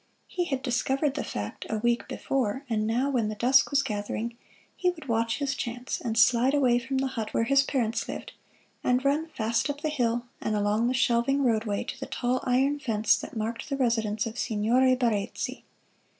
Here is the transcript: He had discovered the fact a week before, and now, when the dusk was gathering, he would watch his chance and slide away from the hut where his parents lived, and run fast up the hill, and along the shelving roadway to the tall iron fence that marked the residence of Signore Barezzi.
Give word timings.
He 0.27 0.45
had 0.45 0.63
discovered 0.63 1.13
the 1.13 1.23
fact 1.23 1.67
a 1.69 1.77
week 1.77 2.07
before, 2.07 2.65
and 2.67 2.87
now, 2.87 3.11
when 3.11 3.27
the 3.29 3.35
dusk 3.35 3.69
was 3.69 3.83
gathering, 3.83 4.35
he 4.75 4.89
would 4.89 5.07
watch 5.07 5.37
his 5.37 5.53
chance 5.53 6.01
and 6.03 6.17
slide 6.17 6.55
away 6.55 6.79
from 6.79 6.97
the 6.97 7.05
hut 7.05 7.35
where 7.35 7.43
his 7.43 7.61
parents 7.61 8.07
lived, 8.09 8.31
and 8.83 9.05
run 9.05 9.27
fast 9.27 9.69
up 9.69 9.81
the 9.81 9.89
hill, 9.89 10.25
and 10.41 10.55
along 10.55 10.87
the 10.87 10.95
shelving 10.95 11.43
roadway 11.43 11.83
to 11.83 11.99
the 11.99 12.07
tall 12.07 12.39
iron 12.45 12.79
fence 12.79 13.15
that 13.17 13.37
marked 13.37 13.69
the 13.69 13.77
residence 13.77 14.25
of 14.25 14.39
Signore 14.39 14.95
Barezzi. 14.95 15.65